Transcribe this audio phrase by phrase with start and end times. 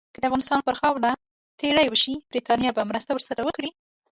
[0.13, 1.11] که د افغانستان پر خاوره
[1.59, 3.69] تیری وشي، برټانیه به مرسته ورسره وکړي.